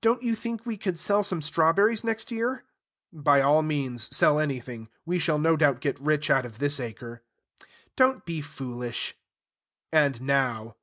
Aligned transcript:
"Don't 0.00 0.22
you 0.22 0.34
think 0.34 0.64
we 0.64 0.78
could 0.78 0.98
sell 0.98 1.22
some 1.22 1.42
strawberries 1.42 2.02
next 2.02 2.30
year?" 2.30 2.64
"By 3.12 3.42
all 3.42 3.60
means, 3.62 4.08
sell 4.10 4.40
anything. 4.40 4.88
We 5.04 5.18
shall 5.18 5.38
no 5.38 5.54
doubt 5.54 5.80
get 5.82 6.00
rich 6.00 6.30
out 6.30 6.46
of 6.46 6.56
this 6.60 6.80
acre." 6.80 7.22
"Don't 7.94 8.24
be 8.24 8.40
foolish." 8.40 9.18
And 9.92 10.18
now! 10.22 10.76